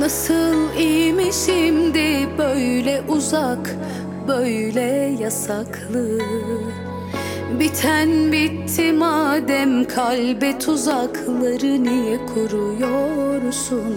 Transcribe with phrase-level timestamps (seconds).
[0.00, 3.76] Nasıl iyiyim şimdi böyle uzak
[4.28, 6.18] böyle yasaklı.
[7.60, 13.94] Biten bitti madem kalbe tuzakları niye kuruyorsun?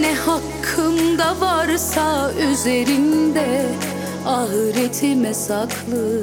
[0.00, 3.66] Ne hakkımda varsa üzerinde
[4.26, 6.22] ahiretime saklı.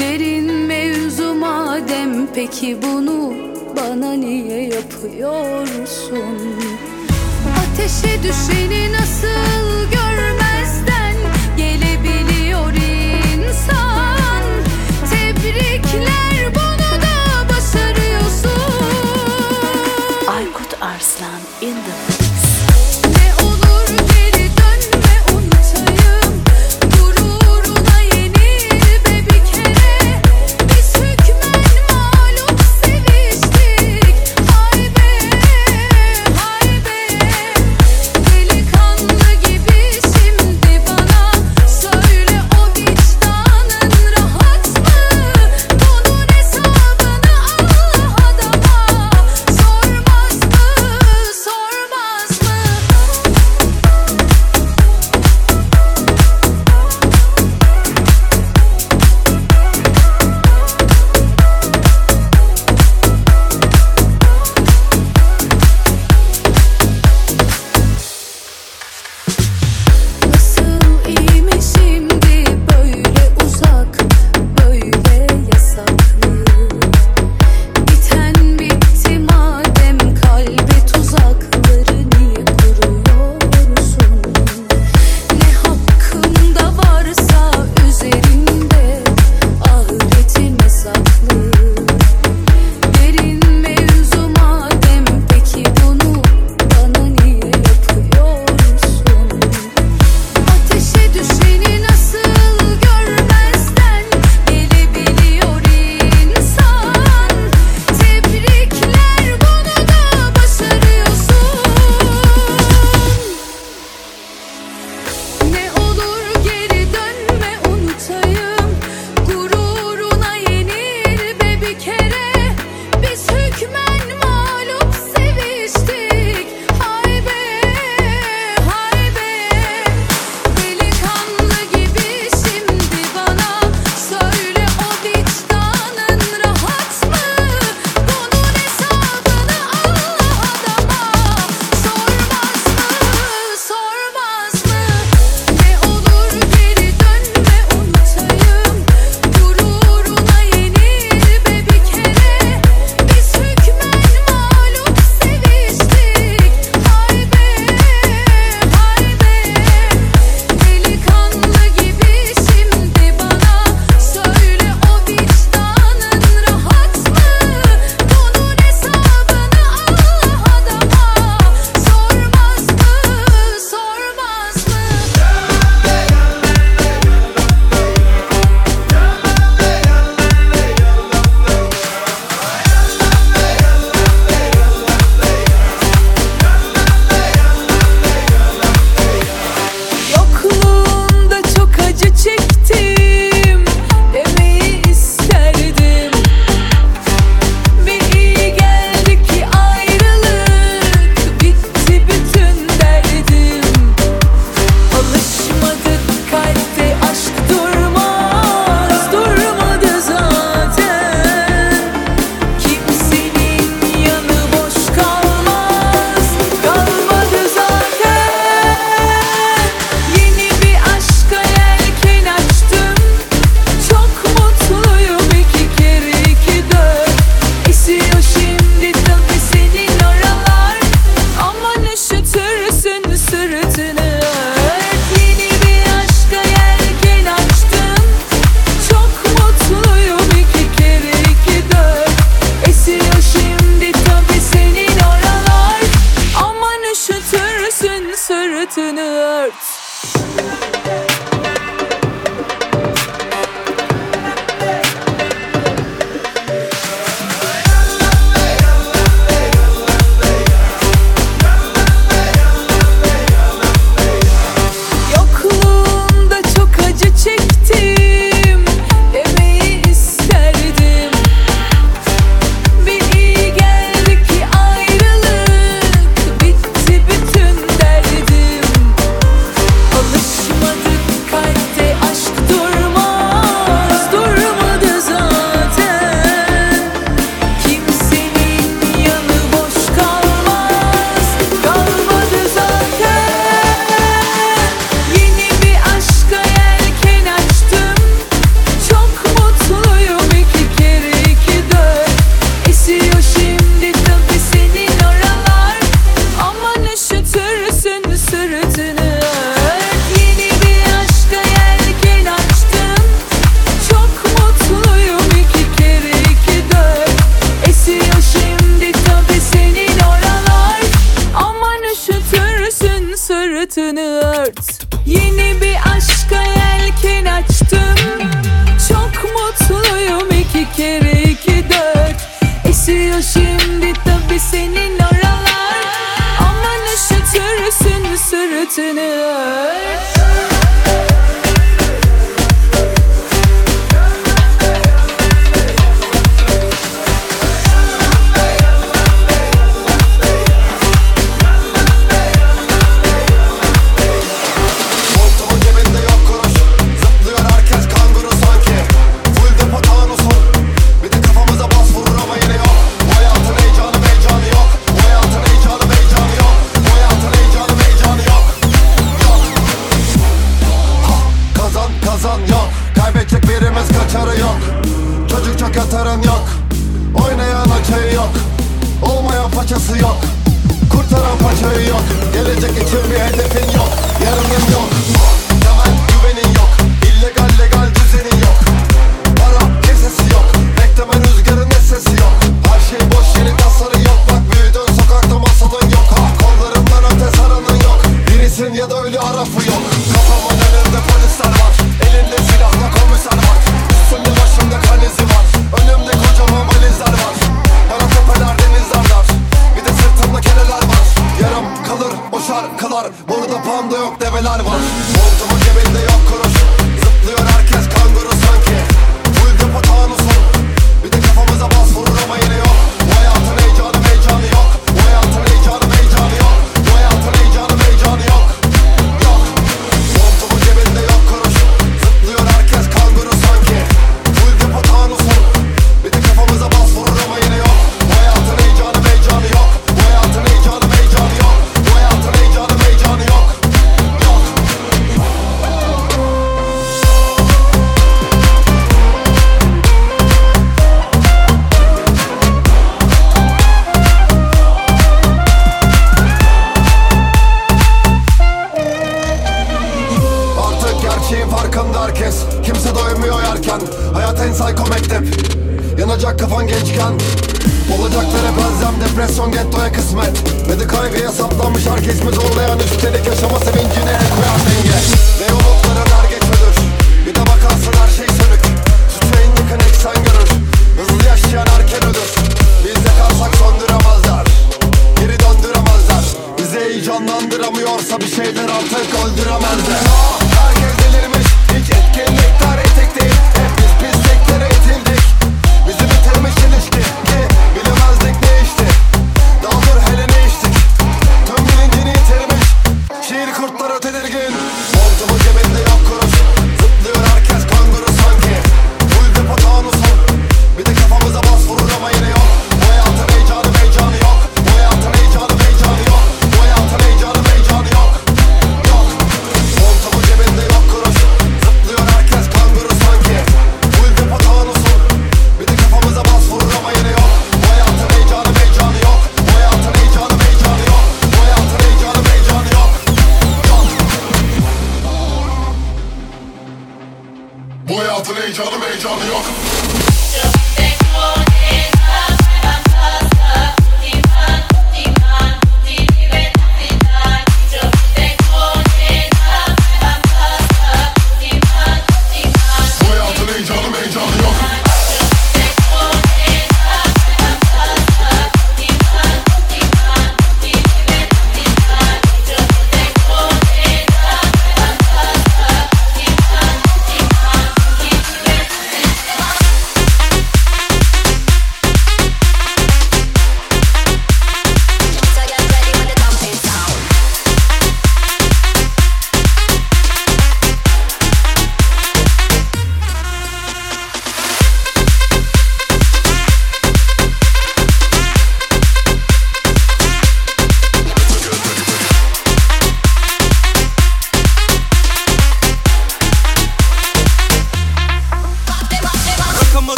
[0.00, 3.32] Derin mevzu madem peki bunu
[3.76, 6.24] bana niye yapıyorsun?
[7.78, 11.16] ateşe düşeni nasıl görmezden
[11.56, 14.42] gelebiliyor insan?
[15.10, 18.72] Tebrikler bunu da başarıyorsun.
[20.28, 22.07] Aykut Arslan in the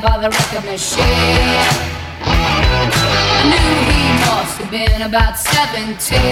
[0.00, 1.04] by the record machine.
[2.22, 6.16] I knew he must have been about 17.
[6.16, 6.24] He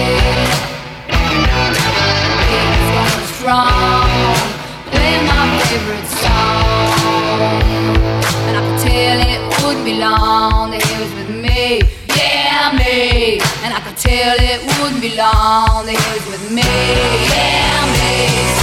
[2.65, 4.09] was going strong,
[4.89, 6.89] playing my favorite song.
[8.47, 11.81] And I could tell it wouldn't be long that he was with me.
[12.17, 13.39] Yeah, me.
[13.63, 16.63] And I could tell it wouldn't be long that he was with me.
[17.29, 18.58] Yeah, me.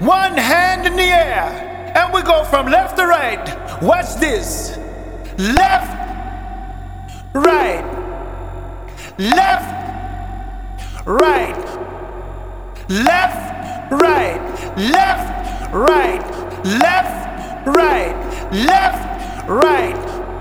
[0.00, 3.82] One hand in the air, and we go from left to right.
[3.82, 4.78] Watch this.
[5.36, 5.92] Left,
[7.34, 7.84] right,
[9.18, 11.54] left, right,
[12.88, 14.40] left, right,
[14.78, 16.22] left, right,
[16.64, 18.16] left, right,
[18.54, 19.96] left, right, left, right,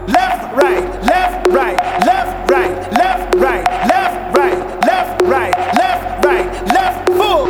[0.08, 4.58] left, right, left, right, left, right, left, right, left, right,
[4.88, 6.50] left, right, left, right.
[6.74, 7.48] Left, full.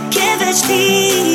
[0.00, 1.27] give it to me.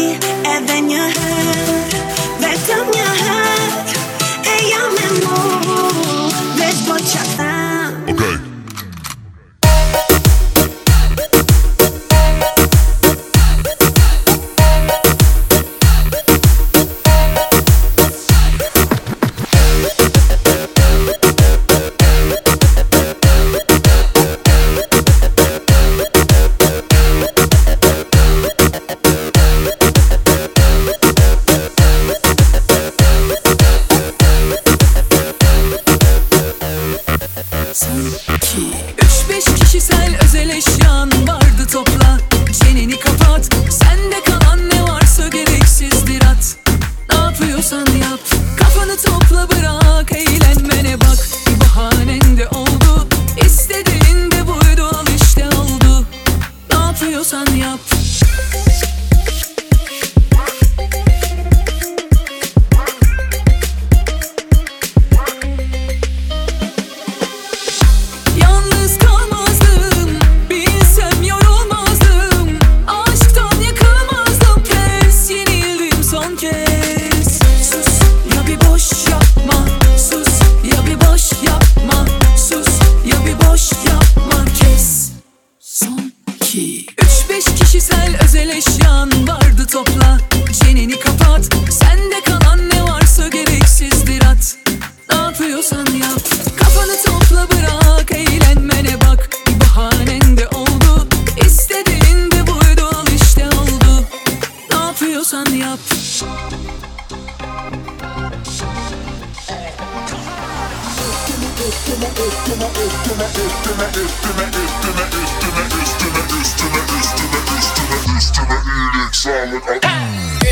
[105.53, 105.79] Yap.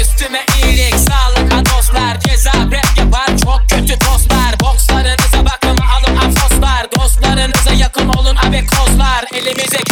[0.02, 6.88] Üstüme iyilik sağlık ha dostlar Ceza rap yapar çok kötü tostlar Bokslarınıza bakın alın afoslar
[6.92, 9.26] Dostlarınıza yakın olun abi kozlar.
[9.34, 9.91] Elimize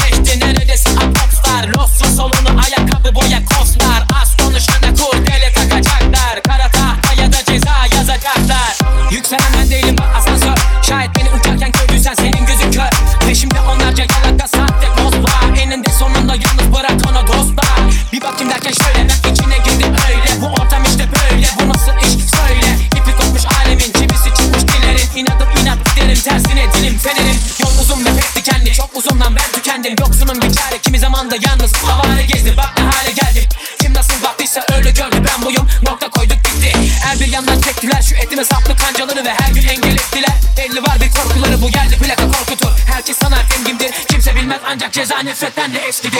[44.99, 46.17] gece zannetmekten de eskidi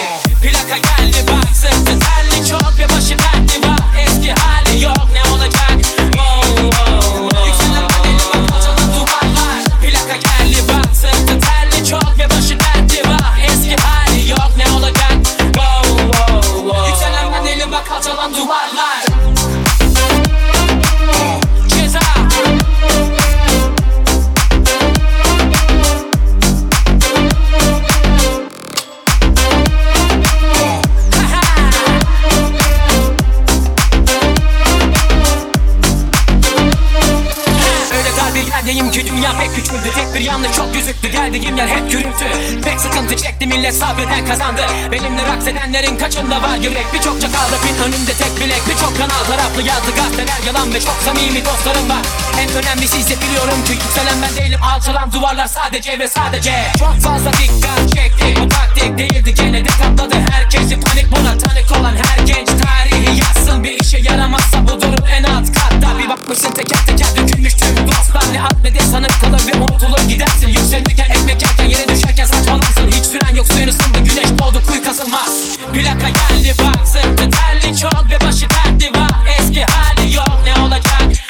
[38.70, 39.05] Yerdeyim ki?
[39.11, 42.26] Dünya pek küçüldü Tek bir yanlış çok gözüktü geldiğim yer hep gürültü.
[42.63, 44.61] Pek sıkıntı çekti millet sabreden kazandı.
[44.91, 46.86] Benimle raks edenlerin kaçında var yürek.
[46.93, 51.45] Birçok çakalda pin önümde tek bilek Birçok kanal taraflı yazdı gazeteler yalan Ve çok samimi
[51.45, 54.60] dostlarım var En önemlisi ise biliyorum ki yükselen ben değilim.
[54.64, 56.54] Alçalan duvarlar sadece ve sadece.
[56.80, 58.42] Çok fazla dikkat çekti.
[58.42, 59.34] Bu taktik değildi.
[59.34, 63.64] Gene de katladı herkesi Panik buna tanık olan her genç tarihi yazsın.
[63.64, 66.00] Bir işe yaramazsa bu durum en alt katta.
[66.00, 68.34] Bir bakmışsın teker teker dökülmüş tüm dostlar.
[68.34, 70.48] Ne at ne de sanık kalır ve unutulur gidersin.
[70.48, 72.88] Yükselirken ekmek yerken yere düşerken saçmalarsın.
[72.88, 74.00] Hiç süren yok suyun ısındı.
[74.00, 75.30] Güneş doğdu kuyu kazılmaz
[75.74, 79.12] Plaka geldi bak sırtı terli çok ve başı dertli var.
[79.40, 81.28] Eski hali yok ne olacak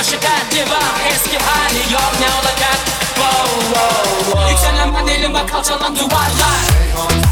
[0.00, 2.78] başı dertli var Eski hali yok ne olacak
[3.14, 4.50] wow, wow, wow.
[4.50, 6.60] Yükselen bedeli bak alçalan duvarlar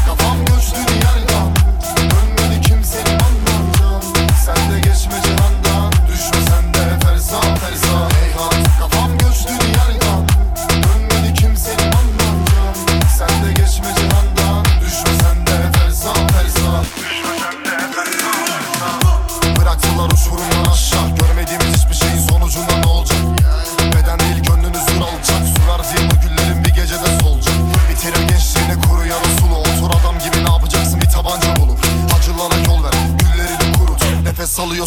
[0.05, 0.48] Kafam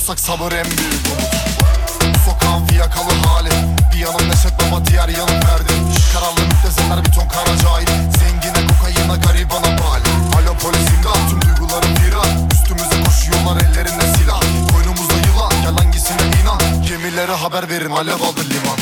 [0.03, 2.17] Biliyorsak sabır en büyük umut.
[2.25, 3.51] Sokağın fiyakalı hali.
[3.93, 5.73] Bir yanım neşet ama diğer yanım perde.
[6.13, 7.87] Kararlı müptezeler bir ton kara cahil.
[7.87, 11.31] Zengine kokaina garibana bali Alo polis imdat.
[11.31, 14.41] Tüm duygularım viran Üstümüze koşuyorlar ellerinde silah.
[14.73, 15.53] Koynumuzda yılan.
[15.63, 16.83] Gel hangisine inan?
[16.89, 17.91] Gemilere haber verin.
[17.91, 18.82] Alev aldı liman.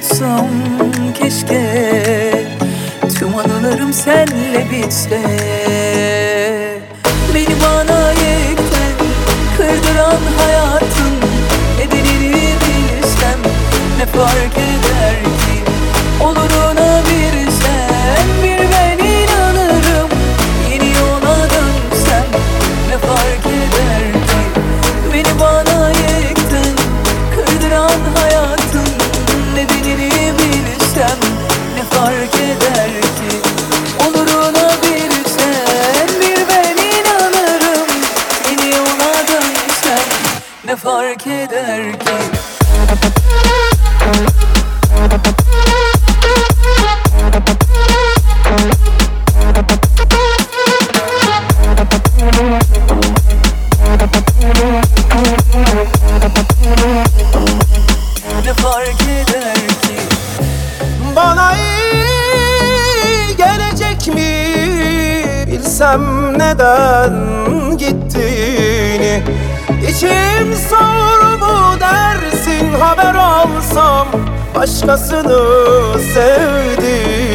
[0.00, 0.48] tutsam
[1.14, 1.62] keşke.
[3.18, 5.45] Tüm anılarım senle bitse.
[74.86, 77.25] başkasını sevdim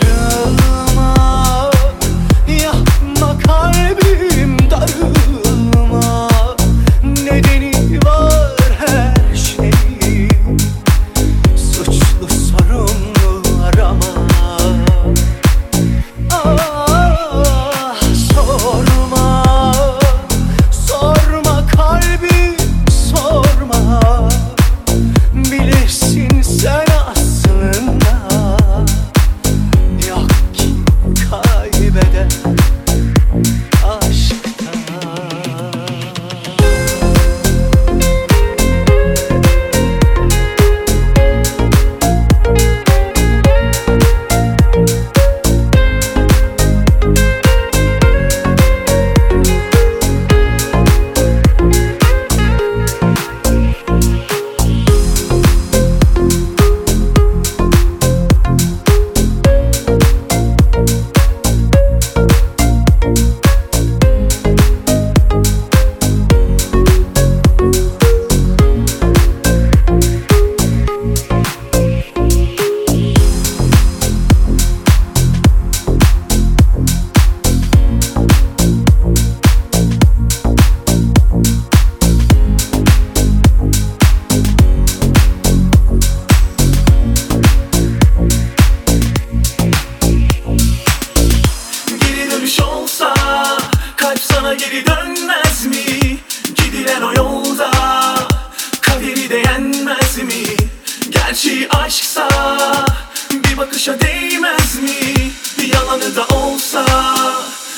[0.00, 0.23] Kırılma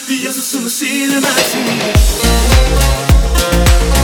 [0.06, 1.22] The only thing I see un
[3.90, 3.95] you.